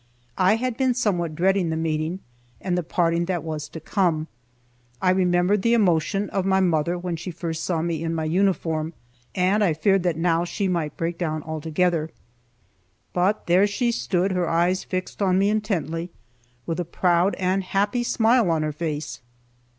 [0.39, 2.21] I had been somewhat dreading the meeting,
[2.59, 4.27] and the parting that was to come.
[4.99, 8.93] I remembered the emotion of my mother when she first saw me in my uniform,
[9.35, 12.09] and I feared that now she might break down altogether.
[13.13, 16.09] But there she stood, her eyes fixed on me intently,
[16.65, 19.21] with a proud and happy smile on her face!